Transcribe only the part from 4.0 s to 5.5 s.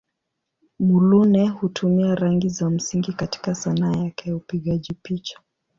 yake ya upigaji picha.